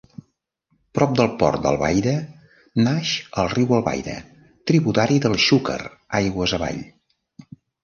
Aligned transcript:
Prop 0.99 1.11
del 1.19 1.27
port 1.43 1.61
d'Albaida 1.65 2.13
naix 2.87 3.11
el 3.43 3.51
riu 3.53 3.77
Albaida, 3.79 4.17
tributari 4.73 5.21
del 5.29 5.39
Xúquer 5.47 5.79
aigües 6.25 6.59
avall. 6.61 6.83